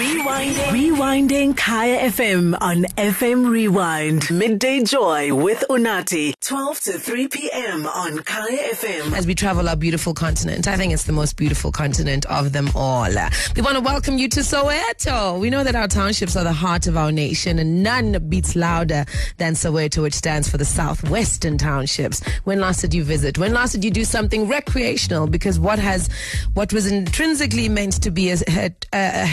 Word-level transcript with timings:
Rewinding. 0.00 0.54
Rewinding 0.72 1.56
Kaya 1.58 2.08
FM 2.10 2.56
on 2.58 2.84
FM 2.96 3.50
Rewind. 3.50 4.30
Midday 4.30 4.82
Joy 4.82 5.34
with 5.34 5.62
Unathi. 5.68 6.32
12 6.40 6.80
to 6.80 6.92
3 6.98 7.28
p.m. 7.28 7.86
on 7.86 8.20
Kaya 8.20 8.72
FM. 8.72 9.12
as 9.12 9.26
we 9.26 9.34
travel 9.34 9.68
our 9.68 9.76
beautiful 9.76 10.14
continent. 10.14 10.66
I 10.66 10.78
think 10.78 10.94
it's 10.94 11.04
the 11.04 11.12
most 11.12 11.36
beautiful 11.36 11.70
continent 11.70 12.24
of 12.26 12.52
them 12.52 12.70
all. 12.74 13.10
We 13.54 13.60
want 13.60 13.74
to 13.76 13.82
welcome 13.82 14.16
you 14.16 14.30
to 14.30 14.40
Soweto. 14.40 15.38
We 15.38 15.50
know 15.50 15.62
that 15.64 15.76
our 15.76 15.86
townships 15.86 16.34
are 16.34 16.44
the 16.44 16.52
heart 16.54 16.86
of 16.86 16.96
our 16.96 17.12
nation 17.12 17.58
and 17.58 17.82
none 17.82 18.26
beats 18.30 18.56
louder 18.56 19.04
than 19.36 19.52
Soweto, 19.52 20.00
which 20.02 20.14
stands 20.14 20.48
for 20.48 20.56
the 20.56 20.64
Southwestern 20.64 21.58
Townships. 21.58 22.22
When 22.44 22.58
last 22.58 22.80
did 22.80 22.94
you 22.94 23.04
visit? 23.04 23.36
When 23.36 23.52
last 23.52 23.72
did 23.72 23.84
you 23.84 23.90
do 23.90 24.04
something 24.06 24.48
recreational? 24.48 25.26
Because 25.26 25.58
what 25.60 25.78
has, 25.78 26.08
what 26.54 26.72
was 26.72 26.90
intrinsically 26.90 27.68
meant 27.68 28.02
to 28.02 28.10
be 28.10 28.30
a, 28.30 28.38
a, 28.48 28.70
a 28.94 29.24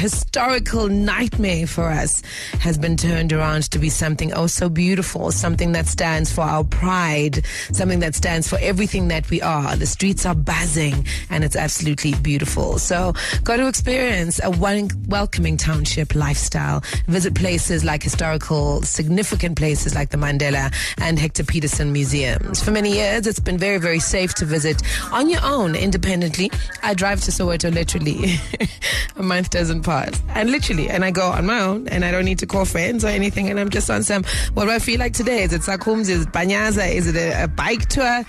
historical 0.58 0.88
nightmare 0.88 1.68
for 1.68 1.86
us 1.88 2.24
has 2.60 2.80
been 2.80 2.98
turned 2.98 3.32
around 3.32 3.70
to 3.70 3.78
be 3.78 3.90
something 3.90 4.34
oh 4.34 4.48
so 4.48 4.68
beautiful, 4.68 5.32
something 5.32 5.72
that 5.74 5.86
stands 5.86 6.32
for 6.32 6.42
our 6.42 6.64
pride, 6.64 7.46
something 7.72 8.00
that 8.00 8.16
stands 8.16 8.48
for 8.48 8.58
everything 8.60 9.08
that 9.08 9.30
we 9.30 9.40
are. 9.40 9.76
The 9.76 9.86
streets 9.86 10.26
are 10.26 10.34
buzzing 10.34 11.06
and 11.30 11.44
it's 11.44 11.56
absolutely 11.56 12.16
beautiful. 12.16 12.80
So 12.80 13.14
go 13.44 13.56
to 13.56 13.68
experience 13.68 14.40
a 14.44 14.50
one 14.50 14.90
welcoming 15.08 15.58
township 15.58 16.16
lifestyle. 16.16 16.82
Visit 17.06 17.36
places 17.36 17.86
like 17.86 18.02
historical, 18.02 18.82
significant 18.82 19.58
places 19.58 19.94
like 19.94 20.10
the 20.10 20.18
Mandela 20.18 20.74
and 20.98 21.20
Hector 21.20 21.44
Pieterson 21.44 21.92
museums. 21.92 22.64
For 22.64 22.72
many 22.72 22.94
years, 22.94 23.28
it's 23.28 23.40
been 23.40 23.60
very, 23.60 23.78
very 23.78 24.00
safe 24.00 24.34
to 24.36 24.46
visit 24.46 24.82
on 25.12 25.30
your 25.30 25.42
own 25.44 25.76
independently. 25.76 26.50
I 26.82 26.96
drive 26.96 27.22
to 27.22 27.32
Soweto 27.32 27.72
literally. 27.72 28.40
a 29.18 29.22
month 29.24 29.52
doesn't 29.52 29.84
pass. 29.84 30.20
And 30.30 30.47
literally, 30.52 30.90
and 30.90 31.04
I 31.06 31.12
go 31.12 31.28
on 31.28 31.46
my 31.46 31.60
own 31.60 31.88
and 31.88 32.04
I 32.04 32.12
don't 32.12 32.26
need 32.26 32.40
to 32.40 32.48
call 32.48 32.66
friends 32.66 33.04
or 33.04 33.10
anything. 33.10 33.50
And 33.50 33.60
I'm 33.60 33.70
just 33.70 33.90
on 33.90 34.04
some, 34.04 34.24
what 34.54 34.66
do 34.66 34.72
I 34.72 34.80
feel 34.80 35.00
like 35.00 35.14
today? 35.14 35.44
Is 35.44 35.54
it 35.54 35.62
Sakums? 35.62 36.10
Is 36.10 36.24
it 36.24 36.30
Banyaza? 36.30 36.92
Is 36.92 37.08
it 37.08 37.16
a, 37.16 37.44
a 37.44 37.48
bike 37.48 37.88
tour? 37.88 38.24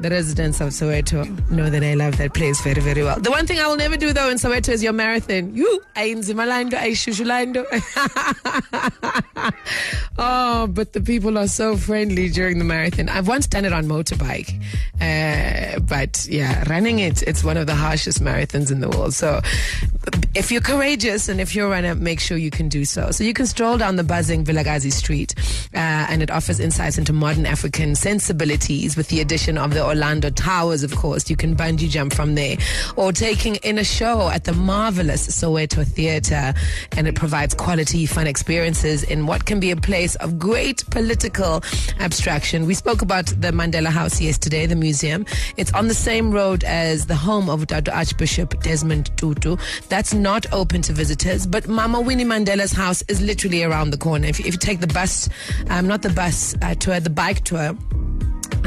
The 0.00 0.10
residents 0.10 0.60
of 0.60 0.68
Soweto 0.68 1.50
know 1.50 1.68
that 1.70 1.82
I 1.82 1.94
love 1.94 2.18
that 2.18 2.32
place 2.32 2.60
very, 2.60 2.80
very 2.80 3.02
well. 3.02 3.18
The 3.18 3.32
one 3.32 3.48
thing 3.48 3.58
I 3.58 3.66
will 3.66 3.76
never 3.76 3.96
do 3.96 4.12
though 4.12 4.30
in 4.30 4.36
Soweto 4.36 4.68
is 4.68 4.80
your 4.80 4.92
marathon. 4.92 5.56
You, 5.56 5.82
Ainzimalando, 5.96 6.74
Aishushulando. 6.74 7.66
oh, 10.18 10.68
but 10.68 10.92
the 10.92 11.00
people 11.00 11.36
are 11.36 11.48
so 11.48 11.76
friendly 11.76 12.28
during 12.28 12.60
the 12.60 12.64
marathon. 12.64 13.08
I've 13.08 13.26
once 13.26 13.48
done 13.48 13.64
it 13.64 13.72
on 13.72 13.86
motorbike. 13.86 14.62
Uh, 15.00 15.80
but 15.80 16.24
yeah, 16.30 16.62
running 16.70 17.00
it, 17.00 17.22
it's 17.24 17.42
one 17.42 17.56
of 17.56 17.66
the 17.66 17.74
harshest 17.74 18.22
marathons 18.22 18.70
in 18.70 18.78
the 18.78 18.88
world. 18.88 19.14
So 19.14 19.40
if 20.34 20.50
you're 20.50 20.60
courageous 20.60 21.28
and 21.28 21.40
if 21.40 21.54
you're 21.54 21.66
a 21.66 21.70
runner, 21.70 21.94
make 21.94 22.20
sure 22.20 22.36
you 22.36 22.50
can 22.50 22.68
do 22.68 22.84
so. 22.84 23.10
So 23.10 23.24
you 23.24 23.32
can 23.32 23.46
stroll 23.46 23.78
down 23.78 23.96
the 23.96 24.04
buzzing 24.04 24.44
Vilakazi 24.44 24.92
Street, 24.92 25.34
uh, 25.74 25.78
and 26.10 26.22
it 26.22 26.30
offers 26.30 26.58
insights 26.60 26.98
into 26.98 27.12
modern 27.12 27.46
African 27.46 27.94
sensibilities 27.94 28.96
with 28.96 29.08
the 29.08 29.20
addition 29.20 29.56
of 29.56 29.74
the 29.74 29.84
Orlando 29.84 30.30
Towers, 30.30 30.82
of 30.82 30.94
course. 30.96 31.30
You 31.30 31.36
can 31.36 31.54
bungee 31.54 31.88
jump 31.88 32.12
from 32.12 32.34
there 32.34 32.56
or 32.96 33.12
taking 33.12 33.56
in 33.56 33.78
a 33.78 33.84
show 33.84 34.28
at 34.28 34.44
the 34.44 34.52
marvelous 34.52 35.26
Soweto 35.28 35.86
Theatre, 35.86 36.54
and 36.92 37.06
it 37.06 37.14
provides 37.14 37.54
quality, 37.54 38.06
fun 38.06 38.26
experiences 38.26 39.04
in 39.04 39.26
what 39.26 39.44
can 39.44 39.60
be 39.60 39.70
a 39.70 39.76
place 39.76 40.14
of 40.16 40.38
great 40.38 40.84
political 40.90 41.62
abstraction. 42.00 42.66
We 42.66 42.74
spoke 42.74 43.02
about 43.02 43.26
the 43.26 43.52
Mandela 43.52 43.88
House 43.88 44.20
yesterday, 44.20 44.66
the 44.66 44.76
museum. 44.76 45.24
It's 45.56 45.72
on 45.72 45.88
the 45.88 45.94
same 45.94 46.32
road 46.32 46.64
as 46.64 47.06
the 47.06 47.16
home 47.16 47.48
of. 47.48 47.68
Archbishop 47.88 48.60
Desmond 48.62 49.10
Tutu. 49.16 49.56
That's 49.88 50.14
not 50.18 50.46
open 50.52 50.82
to 50.82 50.92
visitors, 50.92 51.46
but 51.46 51.68
Mama 51.68 52.00
Winnie 52.00 52.24
Mandela's 52.24 52.72
house 52.72 53.02
is 53.08 53.20
literally 53.20 53.62
around 53.62 53.90
the 53.90 53.98
corner. 53.98 54.26
If, 54.26 54.40
if 54.40 54.46
you 54.46 54.52
take 54.58 54.80
the 54.80 54.86
bus, 54.86 55.28
um, 55.70 55.86
not 55.86 56.02
the 56.02 56.10
bus 56.10 56.54
uh, 56.62 56.74
tour, 56.74 57.00
the 57.00 57.10
bike 57.10 57.44
tour, 57.44 57.76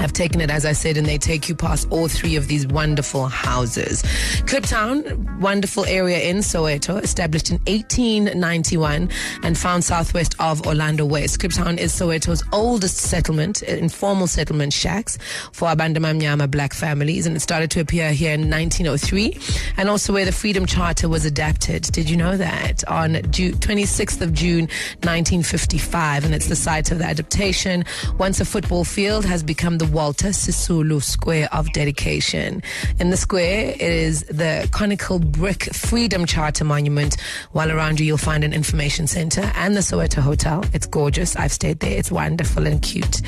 I've 0.01 0.13
taken 0.13 0.41
it, 0.41 0.49
as 0.49 0.65
I 0.65 0.71
said, 0.71 0.97
and 0.97 1.05
they 1.05 1.19
take 1.19 1.47
you 1.47 1.53
past 1.53 1.87
all 1.91 2.07
three 2.07 2.35
of 2.35 2.47
these 2.47 2.65
wonderful 2.65 3.27
houses. 3.27 4.01
Kliptown, 4.47 5.39
wonderful 5.39 5.85
area 5.85 6.19
in 6.21 6.37
Soweto, 6.37 7.01
established 7.01 7.51
in 7.51 7.57
1891 7.67 9.09
and 9.43 9.57
found 9.57 9.83
southwest 9.83 10.35
of 10.39 10.65
Orlando 10.65 11.05
West. 11.05 11.39
Kliptown 11.39 11.77
is 11.77 11.93
Soweto's 11.93 12.43
oldest 12.51 12.97
settlement, 12.97 13.61
uh, 13.61 13.73
informal 13.73 14.25
settlement 14.25 14.73
shacks 14.73 15.19
for 15.51 15.67
Abandamanyama 15.67 16.49
black 16.49 16.73
families, 16.73 17.27
and 17.27 17.35
it 17.35 17.41
started 17.41 17.69
to 17.69 17.79
appear 17.79 18.11
here 18.11 18.33
in 18.33 18.49
1903, 18.49 19.37
and 19.77 19.87
also 19.87 20.11
where 20.13 20.25
the 20.25 20.31
Freedom 20.31 20.65
Charter 20.65 21.09
was 21.09 21.25
adapted. 21.25 21.83
Did 21.83 22.09
you 22.09 22.17
know 22.17 22.37
that? 22.37 22.83
On 22.87 23.21
June, 23.31 23.53
26th 23.53 24.21
of 24.21 24.33
June, 24.33 24.61
1955, 25.03 26.25
and 26.25 26.33
it's 26.33 26.47
the 26.47 26.55
site 26.55 26.91
of 26.91 26.97
the 26.97 27.05
adaptation. 27.05 27.85
Once 28.17 28.39
a 28.39 28.45
football 28.45 28.83
field 28.83 29.25
has 29.25 29.43
become 29.43 29.77
the 29.77 29.90
Walter 29.91 30.29
Sisulu 30.29 31.03
Square 31.03 31.49
of 31.51 31.71
Dedication. 31.73 32.63
In 32.99 33.09
the 33.09 33.17
square 33.17 33.75
is 33.79 34.21
the 34.23 34.69
conical 34.71 35.19
brick 35.19 35.63
Freedom 35.73 36.25
Charter 36.25 36.63
Monument, 36.63 37.17
while 37.51 37.71
around 37.71 37.99
you 37.99 38.05
you'll 38.05 38.17
find 38.17 38.43
an 38.43 38.53
information 38.53 39.05
center 39.05 39.51
and 39.55 39.75
the 39.75 39.81
Soweto 39.81 40.21
Hotel. 40.21 40.63
It's 40.73 40.87
gorgeous. 40.87 41.35
I've 41.35 41.51
stayed 41.51 41.79
there. 41.79 41.97
It's 41.97 42.11
wonderful 42.11 42.65
and 42.67 42.81
cute. 42.81 43.21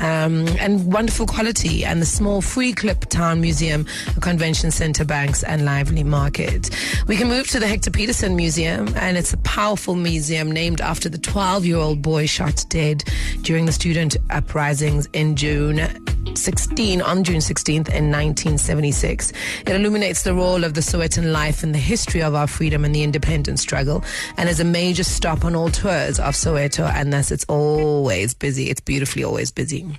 Um, 0.00 0.48
and 0.58 0.90
wonderful 0.90 1.26
quality. 1.26 1.84
And 1.84 2.00
the 2.00 2.06
small 2.06 2.40
Free 2.40 2.72
Kliptown 2.72 3.40
Museum, 3.40 3.86
a 4.16 4.20
convention 4.20 4.70
center, 4.70 5.04
banks, 5.04 5.42
and 5.42 5.64
lively 5.64 6.02
market. 6.02 6.70
We 7.06 7.16
can 7.16 7.28
move 7.28 7.48
to 7.48 7.60
the 7.60 7.68
Hector 7.68 7.90
Pieterson 7.90 8.36
Museum, 8.36 8.88
and 8.96 9.16
it's 9.16 9.32
a 9.32 9.38
powerful 9.38 9.94
museum 9.94 10.50
named 10.50 10.80
after 10.80 11.08
the 11.08 11.18
12 11.18 11.66
year 11.66 11.76
old 11.76 12.00
boy 12.00 12.26
shot 12.26 12.64
dead 12.68 13.04
during 13.42 13.66
the 13.66 13.72
student 13.72 14.16
uprisings 14.30 15.06
in 15.12 15.36
June 15.36 16.05
16 16.34 17.02
on 17.02 17.24
June 17.24 17.38
16th 17.38 17.88
in 17.88 18.10
1976. 18.10 19.32
It 19.60 19.68
illuminates 19.68 20.22
the 20.22 20.34
role 20.34 20.64
of 20.64 20.74
the 20.74 20.80
Sowetan 20.80 21.32
life 21.32 21.62
in 21.62 21.72
the 21.72 21.78
history 21.78 22.22
of 22.22 22.34
our 22.34 22.46
freedom 22.46 22.84
and 22.84 22.94
the 22.94 23.02
independence 23.02 23.60
struggle 23.60 24.04
and 24.36 24.48
is 24.48 24.60
a 24.60 24.64
major 24.64 25.04
stop 25.04 25.44
on 25.44 25.54
all 25.54 25.68
tours 25.68 26.18
of 26.18 26.34
Soweto 26.34 26.90
and 26.92 27.12
thus 27.12 27.30
it's 27.30 27.44
always 27.44 28.34
busy. 28.34 28.70
It's 28.70 28.80
beautifully 28.80 29.24
always 29.24 29.50
busy. 29.50 29.98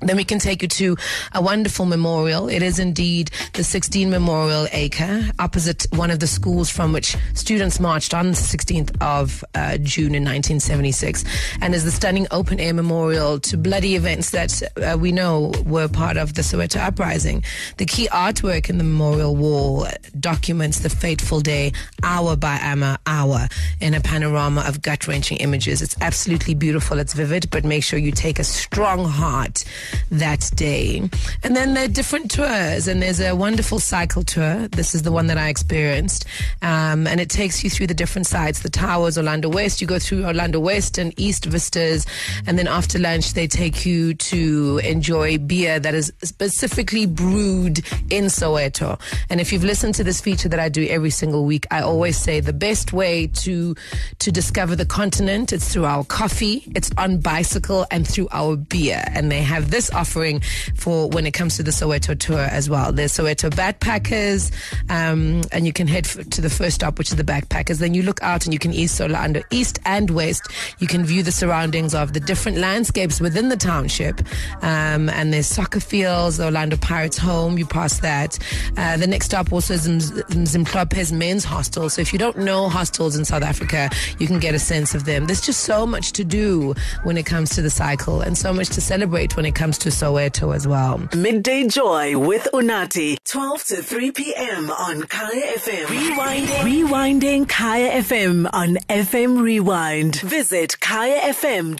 Then 0.00 0.16
we 0.16 0.24
can 0.24 0.38
take 0.38 0.60
you 0.60 0.68
to 0.68 0.96
a 1.32 1.40
wonderful 1.40 1.86
memorial. 1.86 2.48
It 2.48 2.62
is 2.62 2.78
indeed 2.78 3.30
the 3.52 3.62
16 3.62 4.10
Memorial 4.10 4.66
Acre, 4.72 5.30
opposite 5.38 5.86
one 5.92 6.10
of 6.10 6.18
the 6.18 6.26
schools 6.26 6.68
from 6.68 6.92
which 6.92 7.16
students 7.34 7.78
marched 7.78 8.12
on 8.12 8.26
the 8.26 8.32
16th 8.32 9.00
of 9.00 9.44
uh, 9.54 9.78
June 9.78 10.14
in 10.14 10.24
1976, 10.24 11.24
and 11.62 11.74
is 11.74 11.84
the 11.84 11.92
stunning 11.92 12.26
open 12.32 12.58
air 12.58 12.74
memorial 12.74 13.38
to 13.40 13.56
bloody 13.56 13.94
events 13.94 14.30
that 14.30 14.62
uh, 14.76 14.98
we 14.98 15.12
know 15.12 15.52
were 15.64 15.88
part 15.88 16.16
of 16.16 16.34
the 16.34 16.42
Soweto 16.42 16.80
uprising. 16.80 17.44
The 17.76 17.86
key 17.86 18.08
artwork 18.08 18.68
in 18.68 18.78
the 18.78 18.84
memorial 18.84 19.36
wall 19.36 19.86
documents 20.18 20.80
the 20.80 20.90
fateful 20.90 21.40
day, 21.40 21.72
hour 22.02 22.36
by 22.36 22.58
hour, 22.60 22.98
hour, 23.06 23.48
in 23.80 23.94
a 23.94 24.00
panorama 24.00 24.64
of 24.66 24.82
gut 24.82 25.06
wrenching 25.06 25.38
images. 25.38 25.80
It's 25.80 25.96
absolutely 26.00 26.54
beautiful. 26.54 26.98
It's 26.98 27.14
vivid, 27.14 27.48
but 27.50 27.64
make 27.64 27.84
sure 27.84 27.98
you 27.98 28.12
take 28.12 28.38
a 28.38 28.44
strong 28.44 29.04
heart 29.04 29.64
that 30.10 30.50
day. 30.54 31.08
And 31.42 31.56
then 31.56 31.74
there 31.74 31.84
are 31.84 31.88
different 31.88 32.30
tours, 32.30 32.88
and 32.88 33.02
there's 33.02 33.20
a 33.20 33.34
wonderful 33.34 33.78
cycle 33.78 34.22
tour. 34.22 34.68
This 34.68 34.94
is 34.94 35.02
the 35.02 35.12
one 35.12 35.26
that 35.28 35.38
I 35.38 35.48
experienced. 35.48 36.26
Um, 36.62 37.06
and 37.06 37.20
it 37.20 37.30
takes 37.30 37.62
you 37.62 37.70
through 37.70 37.88
the 37.88 37.94
different 37.94 38.26
sites 38.26 38.60
the 38.60 38.70
towers, 38.70 39.16
Orlando 39.16 39.48
West. 39.48 39.80
You 39.80 39.86
go 39.86 39.98
through 39.98 40.24
Orlando 40.24 40.58
West 40.58 40.98
and 40.98 41.12
East 41.18 41.44
Vistas. 41.44 42.06
And 42.46 42.58
then 42.58 42.66
after 42.66 42.98
lunch, 42.98 43.34
they 43.34 43.46
take 43.46 43.84
you 43.86 44.14
to 44.14 44.80
enjoy 44.84 45.38
beer 45.38 45.78
that 45.78 45.94
is 45.94 46.12
specifically 46.22 47.06
brewed 47.06 47.78
in 48.10 48.24
Soweto. 48.24 49.00
And 49.30 49.40
if 49.40 49.52
you've 49.52 49.64
listened 49.64 49.94
to 49.96 50.04
this 50.04 50.20
feature 50.20 50.48
that 50.48 50.60
I 50.60 50.68
do 50.68 50.86
every 50.86 51.10
single 51.10 51.44
week, 51.44 51.66
I 51.70 51.80
always 51.80 52.16
say 52.16 52.40
the 52.40 52.52
best 52.52 52.92
way 52.92 53.26
to, 53.28 53.74
to 54.18 54.32
discover 54.32 54.76
the 54.76 54.86
continent, 54.86 55.52
it's 55.52 55.72
through 55.72 55.84
our 55.84 56.04
coffee, 56.04 56.64
it's 56.74 56.90
on 56.96 57.20
bicycle, 57.20 57.86
and 57.90 58.06
through 58.06 58.28
our 58.32 58.56
beer. 58.56 59.02
And 59.08 59.30
they 59.30 59.42
have 59.42 59.70
this 59.74 59.90
offering 59.90 60.40
for 60.76 61.08
when 61.08 61.26
it 61.26 61.32
comes 61.32 61.56
to 61.56 61.64
the 61.64 61.72
Soweto 61.72 62.16
tour 62.16 62.38
as 62.38 62.70
well. 62.70 62.92
There's 62.92 63.12
Soweto 63.12 63.50
backpackers, 63.50 64.52
um, 64.88 65.42
and 65.50 65.66
you 65.66 65.72
can 65.72 65.88
head 65.88 66.04
to 66.04 66.40
the 66.40 66.48
first 66.48 66.76
stop, 66.76 66.96
which 66.96 67.10
is 67.10 67.16
the 67.16 67.24
backpackers. 67.24 67.78
Then 67.78 67.92
you 67.92 68.04
look 68.04 68.22
out 68.22 68.44
and 68.44 68.52
you 68.52 68.60
can 68.60 68.72
east 68.72 69.00
Orlando, 69.00 69.42
east 69.50 69.80
and 69.84 70.10
west. 70.10 70.44
You 70.78 70.86
can 70.86 71.04
view 71.04 71.24
the 71.24 71.32
surroundings 71.32 71.92
of 71.92 72.12
the 72.12 72.20
different 72.20 72.58
landscapes 72.58 73.20
within 73.20 73.48
the 73.48 73.56
township. 73.56 74.20
Um, 74.62 75.08
and 75.08 75.32
there's 75.32 75.48
soccer 75.48 75.80
fields, 75.80 76.36
the 76.36 76.44
Orlando 76.44 76.76
Pirates 76.76 77.18
home. 77.18 77.58
You 77.58 77.66
pass 77.66 77.98
that. 77.98 78.38
Uh, 78.76 78.96
the 78.96 79.08
next 79.08 79.26
stop 79.26 79.52
also 79.52 79.74
is 79.74 79.88
Mzimhlophe 79.88 81.10
Men's 81.10 81.44
Hostel. 81.44 81.90
So 81.90 82.00
if 82.00 82.12
you 82.12 82.18
don't 82.20 82.38
know 82.38 82.68
hostels 82.68 83.16
in 83.16 83.24
South 83.24 83.42
Africa, 83.42 83.90
you 84.20 84.28
can 84.28 84.38
get 84.38 84.54
a 84.54 84.60
sense 84.60 84.94
of 84.94 85.04
them. 85.04 85.26
There's 85.26 85.40
just 85.40 85.62
so 85.62 85.84
much 85.84 86.12
to 86.12 86.22
do 86.22 86.74
when 87.02 87.16
it 87.16 87.26
comes 87.26 87.50
to 87.56 87.62
the 87.62 87.70
cycle 87.70 88.20
and 88.20 88.38
so 88.38 88.52
much 88.52 88.68
to 88.68 88.80
celebrate 88.80 89.36
when 89.36 89.46
it 89.46 89.56
comes 89.56 89.63
comes 89.64 89.78
to 89.78 89.88
Soweto 89.88 90.54
as 90.54 90.68
well. 90.68 91.08
Midday 91.16 91.66
Joy 91.66 92.18
with 92.18 92.46
Unathi, 92.52 93.16
12 93.24 93.64
to 93.64 93.76
3 93.82 94.10
p.m. 94.10 94.70
on 94.70 95.04
Kaya 95.04 95.54
FM. 95.56 95.86
Rewinding. 95.86 96.60
Rewinding 96.68 97.48
Kaya 97.48 98.02
FM 98.02 98.46
on 98.52 98.74
FM 98.90 99.40
Rewind. 99.40 100.16
Visit 100.16 100.76
kayafm.co.za 100.82 101.78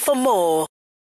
for 0.00 0.16
more. 0.16 0.66